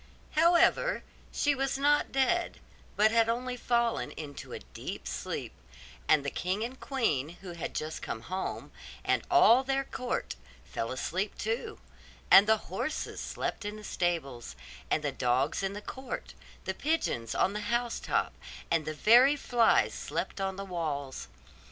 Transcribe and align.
However, 0.31 1.03
she 1.31 1.53
was 1.53 1.77
not 1.77 2.11
dead, 2.11 2.59
but 2.95 3.11
had 3.11 3.29
only 3.29 3.55
fallen 3.55 4.09
into 4.13 4.51
a 4.51 4.57
deep 4.57 5.07
sleep; 5.07 5.53
and 6.07 6.25
the 6.25 6.31
king 6.31 6.63
and 6.63 6.73
the 6.73 6.79
queen, 6.79 7.29
who 7.43 7.51
had 7.51 7.75
just 7.75 8.01
come 8.01 8.21
home, 8.21 8.71
and 9.05 9.21
all 9.29 9.63
their 9.63 9.83
court, 9.83 10.35
fell 10.65 10.91
asleep 10.91 11.37
too; 11.37 11.79
and 12.31 12.47
the 12.47 12.57
horses 12.73 13.19
slept 13.21 13.63
in 13.63 13.75
the 13.75 13.83
stables, 13.83 14.55
and 14.89 15.03
the 15.03 15.11
dogs 15.11 15.61
in 15.61 15.73
the 15.73 15.81
court, 15.83 16.33
the 16.65 16.73
pigeons 16.73 17.35
on 17.35 17.53
the 17.53 17.59
house 17.69 17.99
top, 17.99 18.33
and 18.71 18.85
the 18.85 18.95
very 18.95 19.35
flies 19.35 19.93
slept 19.93 20.39
upon 20.39 20.55
the 20.55 20.65
walls. 20.65 21.27